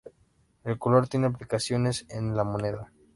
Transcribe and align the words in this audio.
El 0.63 0.79
color 0.79 1.07
tiene 1.07 1.27
aplicaciones 1.27 2.07
en 2.09 2.35
la 2.35 2.43
moda. 2.43 2.91